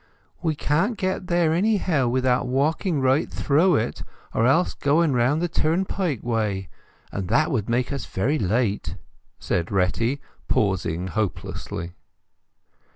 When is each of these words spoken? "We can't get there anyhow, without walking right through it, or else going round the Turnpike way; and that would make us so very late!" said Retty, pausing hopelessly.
"We 0.41 0.55
can't 0.55 0.97
get 0.97 1.27
there 1.27 1.53
anyhow, 1.53 2.07
without 2.07 2.47
walking 2.47 3.01
right 3.01 3.29
through 3.29 3.75
it, 3.75 4.01
or 4.33 4.47
else 4.47 4.73
going 4.73 5.13
round 5.13 5.43
the 5.43 5.47
Turnpike 5.47 6.23
way; 6.23 6.69
and 7.11 7.27
that 7.27 7.51
would 7.51 7.69
make 7.69 7.93
us 7.93 8.05
so 8.07 8.09
very 8.11 8.39
late!" 8.39 8.95
said 9.37 9.71
Retty, 9.71 10.19
pausing 10.47 11.05
hopelessly. 11.09 11.91